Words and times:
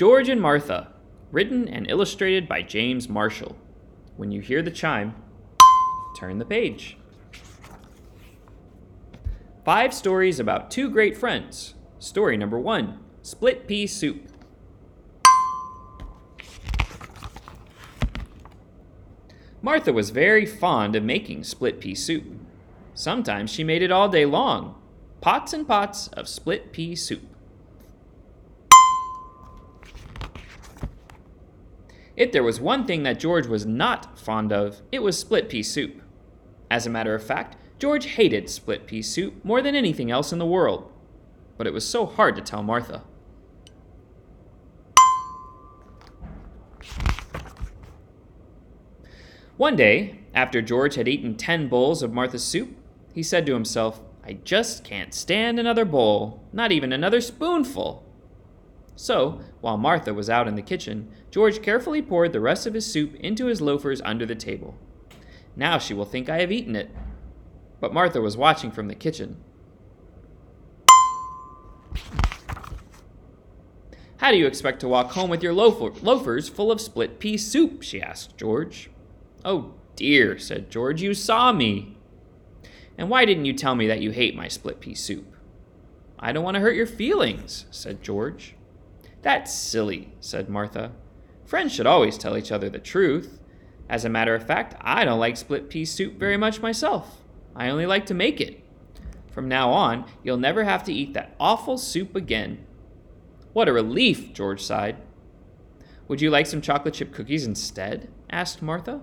George 0.00 0.30
and 0.30 0.40
Martha, 0.40 0.88
written 1.30 1.68
and 1.68 1.86
illustrated 1.90 2.48
by 2.48 2.62
James 2.62 3.06
Marshall. 3.06 3.54
When 4.16 4.32
you 4.32 4.40
hear 4.40 4.62
the 4.62 4.70
chime, 4.70 5.14
turn 6.16 6.38
the 6.38 6.46
page. 6.46 6.96
Five 9.62 9.92
stories 9.92 10.40
about 10.40 10.70
two 10.70 10.88
great 10.88 11.18
friends. 11.18 11.74
Story 11.98 12.38
number 12.38 12.58
one 12.58 12.98
Split 13.20 13.66
Pea 13.66 13.86
Soup. 13.86 14.26
Martha 19.60 19.92
was 19.92 20.08
very 20.08 20.46
fond 20.46 20.96
of 20.96 21.02
making 21.04 21.44
split 21.44 21.78
pea 21.78 21.94
soup. 21.94 22.24
Sometimes 22.94 23.50
she 23.50 23.62
made 23.62 23.82
it 23.82 23.92
all 23.92 24.08
day 24.08 24.24
long 24.24 24.76
pots 25.20 25.52
and 25.52 25.68
pots 25.68 26.08
of 26.08 26.26
split 26.26 26.72
pea 26.72 26.96
soup. 26.96 27.29
If 32.20 32.32
there 32.32 32.42
was 32.42 32.60
one 32.60 32.84
thing 32.84 33.02
that 33.04 33.18
George 33.18 33.46
was 33.46 33.64
not 33.64 34.18
fond 34.18 34.52
of, 34.52 34.82
it 34.92 35.02
was 35.02 35.18
split 35.18 35.48
pea 35.48 35.62
soup. 35.62 36.02
As 36.70 36.84
a 36.84 36.90
matter 36.90 37.14
of 37.14 37.24
fact, 37.24 37.56
George 37.78 38.04
hated 38.04 38.50
split 38.50 38.86
pea 38.86 39.00
soup 39.00 39.42
more 39.42 39.62
than 39.62 39.74
anything 39.74 40.10
else 40.10 40.30
in 40.30 40.38
the 40.38 40.44
world. 40.44 40.92
But 41.56 41.66
it 41.66 41.72
was 41.72 41.88
so 41.88 42.04
hard 42.04 42.36
to 42.36 42.42
tell 42.42 42.62
Martha. 42.62 43.04
One 49.56 49.74
day, 49.74 50.20
after 50.34 50.60
George 50.60 50.96
had 50.96 51.08
eaten 51.08 51.38
ten 51.38 51.68
bowls 51.68 52.02
of 52.02 52.12
Martha's 52.12 52.44
soup, 52.44 52.76
he 53.14 53.22
said 53.22 53.46
to 53.46 53.54
himself, 53.54 54.02
I 54.22 54.34
just 54.34 54.84
can't 54.84 55.14
stand 55.14 55.58
another 55.58 55.86
bowl, 55.86 56.44
not 56.52 56.70
even 56.70 56.92
another 56.92 57.22
spoonful. 57.22 58.04
So, 59.00 59.40
while 59.62 59.78
Martha 59.78 60.12
was 60.12 60.28
out 60.28 60.46
in 60.46 60.56
the 60.56 60.62
kitchen, 60.62 61.10
George 61.30 61.62
carefully 61.62 62.02
poured 62.02 62.34
the 62.34 62.40
rest 62.40 62.66
of 62.66 62.74
his 62.74 62.84
soup 62.84 63.14
into 63.14 63.46
his 63.46 63.62
loafers 63.62 64.02
under 64.02 64.26
the 64.26 64.34
table. 64.34 64.74
Now 65.56 65.78
she 65.78 65.94
will 65.94 66.04
think 66.04 66.28
I 66.28 66.40
have 66.40 66.52
eaten 66.52 66.76
it. 66.76 66.90
But 67.80 67.94
Martha 67.94 68.20
was 68.20 68.36
watching 68.36 68.70
from 68.70 68.88
the 68.88 68.94
kitchen. 68.94 69.38
How 74.18 74.30
do 74.32 74.36
you 74.36 74.46
expect 74.46 74.80
to 74.80 74.88
walk 74.88 75.12
home 75.12 75.30
with 75.30 75.42
your 75.42 75.54
loafers 75.54 76.50
full 76.50 76.70
of 76.70 76.78
split 76.78 77.18
pea 77.18 77.38
soup? 77.38 77.80
she 77.82 78.02
asked 78.02 78.36
George. 78.36 78.90
Oh 79.46 79.72
dear, 79.96 80.38
said 80.38 80.70
George, 80.70 81.00
you 81.00 81.14
saw 81.14 81.52
me. 81.52 81.96
And 82.98 83.08
why 83.08 83.24
didn't 83.24 83.46
you 83.46 83.54
tell 83.54 83.74
me 83.74 83.86
that 83.86 84.02
you 84.02 84.10
hate 84.10 84.36
my 84.36 84.48
split 84.48 84.78
pea 84.78 84.94
soup? 84.94 85.34
I 86.18 86.32
don't 86.32 86.44
want 86.44 86.56
to 86.56 86.60
hurt 86.60 86.76
your 86.76 86.84
feelings, 86.84 87.64
said 87.70 88.02
George. 88.02 88.56
That's 89.22 89.52
silly, 89.52 90.14
said 90.20 90.48
Martha. 90.48 90.92
Friends 91.44 91.72
should 91.72 91.86
always 91.86 92.16
tell 92.16 92.36
each 92.36 92.52
other 92.52 92.70
the 92.70 92.78
truth. 92.78 93.40
As 93.88 94.04
a 94.04 94.08
matter 94.08 94.34
of 94.34 94.46
fact, 94.46 94.76
I 94.80 95.04
don't 95.04 95.18
like 95.18 95.36
split 95.36 95.68
pea 95.68 95.84
soup 95.84 96.14
very 96.14 96.36
much 96.36 96.60
myself. 96.60 97.22
I 97.56 97.68
only 97.68 97.86
like 97.86 98.06
to 98.06 98.14
make 98.14 98.40
it. 98.40 98.62
From 99.30 99.48
now 99.48 99.70
on, 99.70 100.04
you'll 100.22 100.36
never 100.36 100.64
have 100.64 100.84
to 100.84 100.92
eat 100.92 101.12
that 101.14 101.34
awful 101.38 101.76
soup 101.76 102.14
again. 102.14 102.64
What 103.52 103.68
a 103.68 103.72
relief, 103.72 104.32
George 104.32 104.62
sighed. 104.62 104.96
Would 106.08 106.20
you 106.20 106.30
like 106.30 106.46
some 106.46 106.60
chocolate 106.60 106.94
chip 106.94 107.12
cookies 107.12 107.46
instead? 107.46 108.08
asked 108.30 108.62
Martha. 108.62 109.00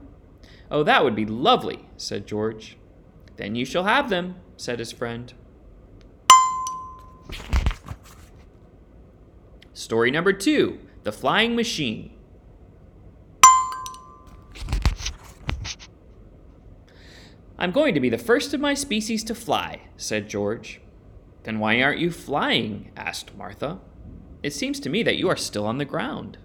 Oh, 0.70 0.84
that 0.84 1.04
would 1.04 1.16
be 1.16 1.26
lovely, 1.26 1.88
said 1.98 2.28
George. 2.28 2.78
Then 3.38 3.56
you 3.56 3.66
shall 3.66 3.84
have 3.84 4.10
them, 4.10 4.36
said 4.58 4.80
his 4.80 4.92
friend. 4.92 5.34
Story 9.88 10.12
number 10.12 10.34
two 10.34 10.80
The 11.04 11.14
Flying 11.14 11.56
Machine. 11.56 12.12
I'm 17.58 17.72
going 17.72 17.94
to 17.94 18.02
be 18.02 18.10
the 18.10 18.18
first 18.18 18.54
of 18.54 18.60
my 18.60 18.74
species 18.74 19.24
to 19.24 19.34
fly, 19.34 19.84
said 19.96 20.28
George. 20.28 20.82
Then 21.44 21.60
why 21.60 21.82
aren't 21.82 22.02
you 22.02 22.12
flying? 22.12 22.92
asked 22.98 23.38
Martha. 23.38 23.80
It 24.44 24.52
seems 24.52 24.82
to 24.82 24.90
me 24.90 25.04
that 25.04 25.16
you 25.16 25.30
are 25.30 25.38
still 25.38 25.66
on 25.66 25.78
the 25.78 25.86
ground. 25.86 26.38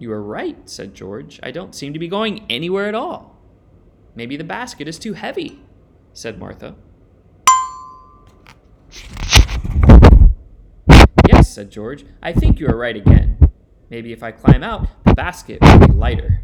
You 0.00 0.10
are 0.10 0.20
right, 0.20 0.68
said 0.68 0.92
George. 0.92 1.38
I 1.44 1.52
don't 1.52 1.72
seem 1.72 1.92
to 1.92 2.00
be 2.00 2.08
going 2.08 2.46
anywhere 2.50 2.88
at 2.88 2.96
all. 2.96 3.40
Maybe 4.16 4.36
the 4.36 4.42
basket 4.42 4.88
is 4.88 4.98
too 4.98 5.12
heavy, 5.12 5.60
said 6.14 6.40
Martha. 6.40 6.74
Said 11.56 11.70
George. 11.70 12.04
I 12.22 12.34
think 12.34 12.60
you 12.60 12.68
are 12.68 12.76
right 12.76 12.94
again. 12.94 13.38
Maybe 13.88 14.12
if 14.12 14.22
I 14.22 14.30
climb 14.30 14.62
out, 14.62 14.88
the 15.06 15.14
basket 15.14 15.58
will 15.62 15.78
be 15.78 15.92
lighter. 15.94 16.42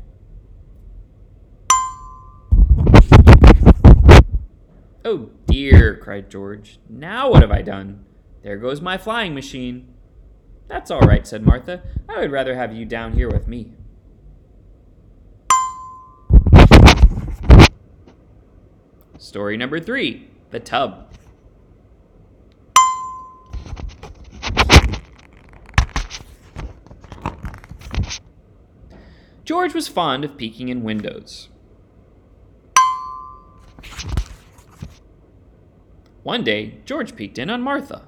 Oh 5.04 5.28
dear, 5.46 5.98
cried 5.98 6.30
George. 6.30 6.78
Now 6.88 7.30
what 7.30 7.42
have 7.42 7.50
I 7.50 7.60
done? 7.60 8.06
There 8.42 8.56
goes 8.56 8.80
my 8.80 8.96
flying 8.96 9.34
machine. 9.34 9.92
That's 10.66 10.90
all 10.90 11.02
right, 11.02 11.26
said 11.26 11.44
Martha. 11.44 11.82
I 12.08 12.20
would 12.20 12.32
rather 12.32 12.54
have 12.54 12.72
you 12.72 12.86
down 12.86 13.12
here 13.12 13.28
with 13.28 13.46
me. 13.46 13.72
Story 19.18 19.58
number 19.58 19.78
three 19.78 20.30
The 20.52 20.60
Tub. 20.60 21.12
George 29.52 29.74
was 29.74 29.86
fond 29.86 30.24
of 30.24 30.38
peeking 30.38 30.70
in 30.70 30.82
windows. 30.82 31.50
One 36.22 36.42
day, 36.42 36.80
George 36.86 37.14
peeked 37.14 37.38
in 37.38 37.50
on 37.50 37.60
Martha. 37.60 38.06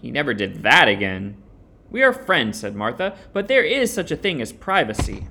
He 0.00 0.10
never 0.10 0.32
did 0.32 0.62
that 0.62 0.88
again. 0.88 1.36
We 1.90 2.02
are 2.02 2.14
friends, 2.14 2.60
said 2.60 2.74
Martha, 2.74 3.14
but 3.34 3.46
there 3.46 3.62
is 3.62 3.92
such 3.92 4.10
a 4.10 4.16
thing 4.16 4.40
as 4.40 4.54
privacy. 4.54 5.28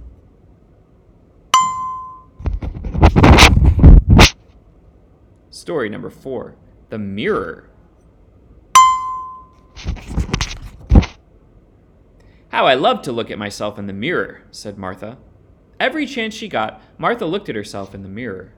Story 5.49 5.89
number 5.89 6.11
four 6.11 6.57
The 6.91 6.99
Mirror. 6.99 7.71
How 12.55 12.67
I 12.67 12.75
love 12.75 13.01
to 13.01 13.11
look 13.11 13.29
at 13.29 13.37
myself 13.37 13.77
in 13.77 13.85
the 13.85 13.91
mirror, 13.91 14.43
said 14.49 14.77
Martha. 14.77 15.17
Every 15.77 16.05
chance 16.05 16.33
she 16.33 16.47
got, 16.47 16.81
Martha 16.97 17.25
looked 17.25 17.49
at 17.49 17.55
herself 17.55 17.93
in 17.93 18.01
the 18.01 18.07
mirror. 18.07 18.53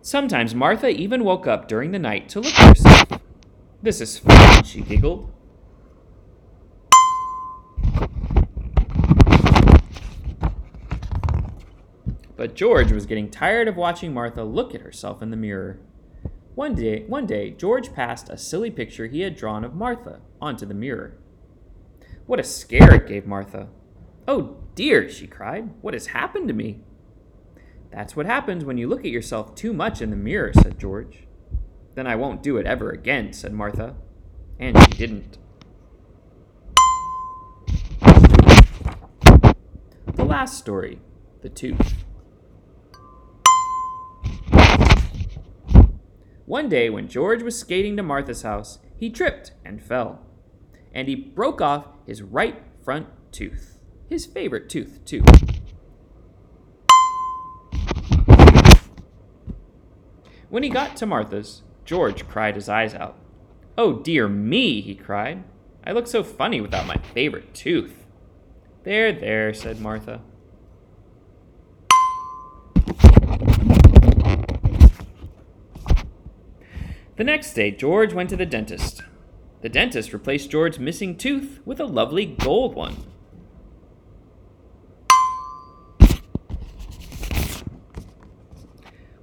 Sometimes 0.00 0.54
Martha 0.54 0.88
even 0.88 1.22
woke 1.22 1.46
up 1.46 1.68
during 1.68 1.90
the 1.90 1.98
night 1.98 2.30
to 2.30 2.40
look 2.40 2.58
at 2.58 2.78
herself. 2.78 3.20
This 3.82 4.00
is 4.00 4.16
fun, 4.16 4.64
she 4.64 4.80
giggled. 4.80 5.30
But 12.38 12.54
George 12.54 12.90
was 12.90 13.04
getting 13.04 13.30
tired 13.30 13.68
of 13.68 13.76
watching 13.76 14.14
Martha 14.14 14.44
look 14.44 14.74
at 14.74 14.80
herself 14.80 15.20
in 15.20 15.30
the 15.30 15.36
mirror. 15.36 15.78
One 16.60 16.74
day, 16.74 17.04
one 17.06 17.24
day, 17.24 17.52
George 17.52 17.94
passed 17.94 18.28
a 18.28 18.36
silly 18.36 18.70
picture 18.70 19.06
he 19.06 19.22
had 19.22 19.34
drawn 19.34 19.64
of 19.64 19.74
Martha 19.74 20.20
onto 20.42 20.66
the 20.66 20.74
mirror. 20.74 21.16
What 22.26 22.38
a 22.38 22.44
scare 22.44 22.96
it 22.96 23.08
gave 23.08 23.26
Martha. 23.26 23.68
Oh 24.28 24.58
dear, 24.74 25.08
she 25.08 25.26
cried. 25.26 25.70
What 25.80 25.94
has 25.94 26.08
happened 26.08 26.48
to 26.48 26.54
me? 26.54 26.82
That's 27.90 28.14
what 28.14 28.26
happens 28.26 28.62
when 28.62 28.76
you 28.76 28.88
look 28.88 29.06
at 29.06 29.10
yourself 29.10 29.54
too 29.54 29.72
much 29.72 30.02
in 30.02 30.10
the 30.10 30.16
mirror, 30.16 30.52
said 30.52 30.78
George. 30.78 31.26
Then 31.94 32.06
I 32.06 32.14
won't 32.16 32.42
do 32.42 32.58
it 32.58 32.66
ever 32.66 32.90
again, 32.90 33.32
said 33.32 33.54
Martha. 33.54 33.94
And 34.58 34.78
she 34.82 34.98
didn't. 34.98 35.38
The 40.14 40.26
last 40.26 40.58
story 40.58 41.00
The 41.40 41.48
Tooth. 41.48 42.04
One 46.50 46.68
day, 46.68 46.90
when 46.90 47.06
George 47.06 47.44
was 47.44 47.56
skating 47.56 47.96
to 47.96 48.02
Martha's 48.02 48.42
house, 48.42 48.80
he 48.96 49.08
tripped 49.08 49.52
and 49.64 49.80
fell 49.80 50.18
and 50.92 51.06
he 51.06 51.14
broke 51.14 51.60
off 51.60 51.86
his 52.04 52.22
right 52.22 52.60
front 52.82 53.06
tooth. 53.30 53.78
His 54.08 54.26
favorite 54.26 54.68
tooth, 54.68 54.98
too. 55.04 55.22
When 60.48 60.64
he 60.64 60.70
got 60.70 60.96
to 60.96 61.06
Martha's, 61.06 61.62
George 61.84 62.26
cried 62.26 62.56
his 62.56 62.68
eyes 62.68 62.94
out. 62.94 63.16
Oh 63.78 64.00
dear 64.00 64.26
me, 64.26 64.80
he 64.80 64.96
cried. 64.96 65.44
I 65.84 65.92
look 65.92 66.08
so 66.08 66.24
funny 66.24 66.60
without 66.60 66.84
my 66.84 66.96
favorite 67.14 67.54
tooth. 67.54 68.06
There, 68.82 69.12
there, 69.12 69.54
said 69.54 69.80
Martha. 69.80 70.20
The 77.20 77.24
next 77.24 77.52
day, 77.52 77.70
George 77.70 78.14
went 78.14 78.30
to 78.30 78.36
the 78.38 78.46
dentist. 78.46 79.02
The 79.60 79.68
dentist 79.68 80.14
replaced 80.14 80.50
George's 80.50 80.78
missing 80.78 81.18
tooth 81.18 81.60
with 81.66 81.78
a 81.78 81.84
lovely 81.84 82.24
gold 82.24 82.74
one. 82.74 82.96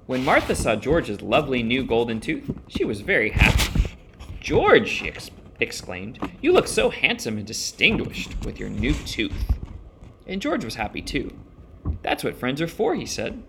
When 0.06 0.24
Martha 0.24 0.54
saw 0.54 0.76
George's 0.76 1.24
lovely 1.24 1.64
new 1.64 1.84
golden 1.84 2.20
tooth, 2.20 2.52
she 2.68 2.86
was 2.86 3.02
very 3.02 3.32
happy. 3.32 3.96
George, 4.40 4.88
she 4.88 5.08
ex- 5.08 5.32
exclaimed, 5.60 6.20
you 6.40 6.54
look 6.54 6.68
so 6.68 6.92
handsome 6.92 7.40
and 7.40 7.48
distinguished 7.48 8.46
with 8.46 8.60
your 8.60 8.70
new 8.70 8.94
tooth. 8.94 9.56
And 10.28 10.40
George 10.40 10.64
was 10.64 10.76
happy 10.76 11.02
too. 11.02 11.36
That's 12.04 12.24
what 12.24 12.38
friends 12.38 12.62
are 12.62 12.68
for, 12.68 12.94
he 12.94 13.08
said. 13.08 13.42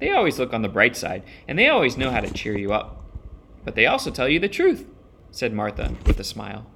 They 0.00 0.10
always 0.10 0.38
look 0.38 0.54
on 0.54 0.62
the 0.62 0.70
bright 0.70 0.96
side, 0.96 1.22
and 1.46 1.58
they 1.58 1.68
always 1.68 1.98
know 1.98 2.10
how 2.10 2.20
to 2.20 2.32
cheer 2.32 2.56
you 2.56 2.72
up. 2.72 3.03
But 3.64 3.74
they 3.74 3.86
also 3.86 4.10
tell 4.10 4.28
you 4.28 4.38
the 4.38 4.48
truth, 4.48 4.86
said 5.30 5.52
Martha 5.52 5.94
with 6.06 6.20
a 6.20 6.24
smile. 6.24 6.66